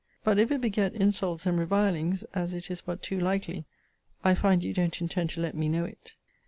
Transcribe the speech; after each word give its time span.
But 0.23 0.39
if 0.39 0.49
it 0.51 0.61
beget 0.61 0.95
insults 0.95 1.45
and 1.45 1.59
revilings, 1.59 2.23
as 2.33 2.55
it 2.55 2.71
is 2.71 2.81
but 2.81 3.03
too 3.03 3.19
likely, 3.19 3.65
I 4.23 4.33
find 4.33 4.63
you 4.63 4.73
don't 4.73 4.99
intend 4.99 5.29
to 5.31 5.41
let 5.41 5.53
me 5.55 5.69
know 5.69 5.85
it. 5.85 6.13